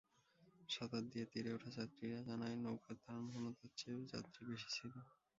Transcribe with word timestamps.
সাঁতার 0.69 1.03
দিয়ে 1.11 1.25
তীরে 1.31 1.49
ওঠা 1.53 1.69
যাত্রীরা 1.77 2.19
জানায়, 2.29 2.55
নৌকার 2.63 2.95
ধারণ 3.03 3.25
ক্ষমতার 3.31 3.71
চেয়ে 3.79 4.01
যাত্রী 4.13 4.41
বেশি 4.49 4.69
ছিল। 4.75 4.93